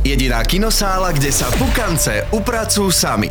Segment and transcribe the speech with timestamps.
[0.00, 3.28] Jediná kinosála, kde sa pukance upracujú sami.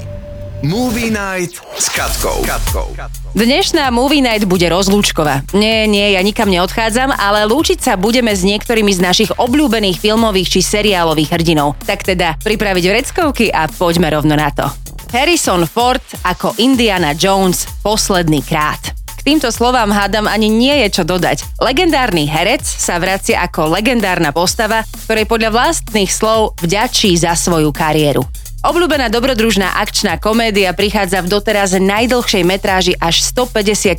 [0.62, 2.46] Movie Night s Katkou.
[2.46, 2.94] Katkou.
[3.34, 5.42] Dnešná Movie Night bude rozlúčková.
[5.58, 10.54] Nie, nie, ja nikam neodchádzam, ale lúčiť sa budeme s niektorými z našich obľúbených filmových
[10.54, 11.74] či seriálových hrdinov.
[11.90, 14.70] Tak teda pripraviť vreckovky a poďme rovno na to.
[15.10, 18.99] Harrison Ford ako Indiana Jones posledný krát.
[19.20, 21.44] K týmto slovám hádam ani nie je čo dodať.
[21.60, 28.24] Legendárny herec sa vracia ako legendárna postava, ktorej podľa vlastných slov vďačí za svoju kariéru.
[28.60, 33.96] Obľúbená dobrodružná akčná komédia prichádza v doteraz najdlhšej metráži až 154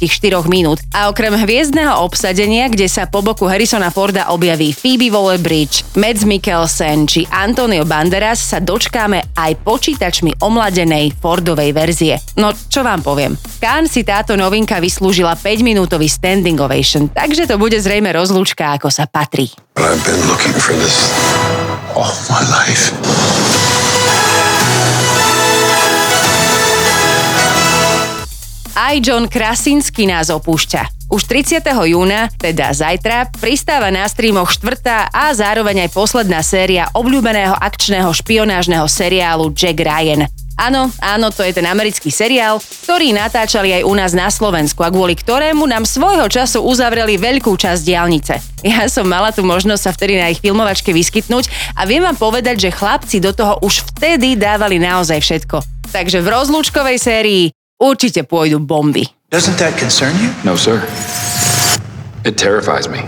[0.52, 6.28] minút a okrem hviezdneho obsadenia, kde sa po boku Harrisona Forda objaví Phoebe Waller-Bridge, Mads
[6.28, 12.20] Mikkelsen či Antonio Banderas sa dočkáme aj počítačmi omladenej Fordovej verzie.
[12.36, 17.80] No čo vám poviem, Kán si táto novinka vyslúžila 5-minútový standing ovation, takže to bude
[17.80, 19.48] zrejme rozlúčka ako sa patrí.
[19.80, 21.08] I've been looking for this
[21.96, 22.92] all my life.
[28.78, 31.10] Aj John Krasinsky nás opúšťa.
[31.10, 31.58] Už 30.
[31.90, 38.86] júna, teda zajtra, pristáva na streamoch štvrtá a zároveň aj posledná séria obľúbeného akčného špionážneho
[38.86, 40.30] seriálu Jack Ryan.
[40.54, 44.92] Áno, áno, to je ten americký seriál, ktorý natáčali aj u nás na Slovensku a
[44.92, 48.34] kvôli ktorému nám svojho času uzavreli veľkú časť diálnice.
[48.62, 52.70] Ja som mala tu možnosť sa vtedy na ich filmovačke vyskytnúť a viem vám povedať,
[52.70, 55.64] že chlapci do toho už vtedy dávali naozaj všetko.
[55.90, 59.08] Takže v rozlúčkovej sérii určite pôjdu bomby.
[59.32, 60.28] Doesn't that concern you?
[60.44, 60.84] No, sir.
[62.22, 63.00] It terrifies me.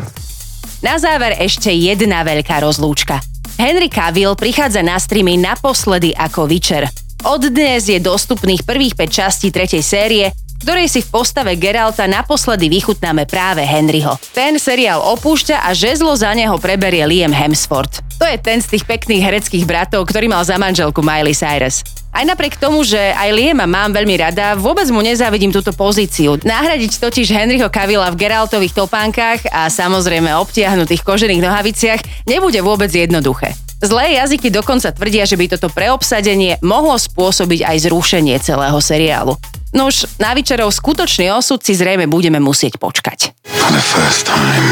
[0.80, 3.22] Na záver ešte jedna veľká rozlúčka.
[3.60, 6.88] Henry Cavill prichádza na streamy naposledy ako Witcher.
[7.22, 10.34] Od dnes je dostupných prvých 5 častí tretej série,
[10.66, 14.18] ktorej si v postave Geralta naposledy vychutnáme práve Henryho.
[14.34, 18.02] Ten seriál opúšťa a žezlo za neho preberie Liam Hemsworth.
[18.18, 22.01] To je ten z tých pekných hereckých bratov, ktorý mal za manželku Miley Cyrus.
[22.12, 26.36] Aj napriek tomu, že aj Liema mám veľmi rada, vôbec mu nezávidím túto pozíciu.
[26.44, 33.56] Nahradiť totiž Henryho Cavilla v Geraltových topánkach a samozrejme obtiahnutých kožených nohaviciach nebude vôbec jednoduché.
[33.80, 39.34] Zlé jazyky dokonca tvrdia, že by toto preobsadenie mohlo spôsobiť aj zrušenie celého seriálu.
[39.72, 43.32] Nož, na Vyčerov skutočný osud si zrejme budeme musieť počkať.
[43.48, 44.68] For the first time,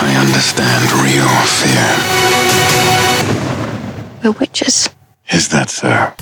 [0.00, 1.92] I understand real fear.
[4.24, 4.88] We're witches.
[5.28, 6.16] Is that so?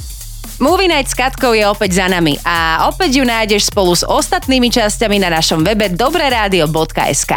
[0.62, 4.70] Movie Night s Katkou je opäť za nami a opäť ju nájdeš spolu s ostatnými
[4.70, 7.34] časťami na našom webe dobreradio.sk.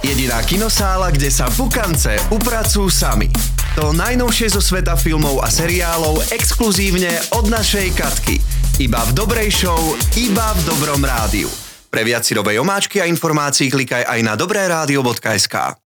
[0.00, 3.28] Jediná kinosála, kde sa pukance upracujú sami.
[3.76, 8.40] To najnovšie zo sveta filmov a seriálov exkluzívne od našej Katky.
[8.80, 11.52] Iba v dobrej show, iba v dobrom rádiu.
[11.92, 15.89] Pre viac si omáčky a informácií klikaj aj na dobreradio.sk.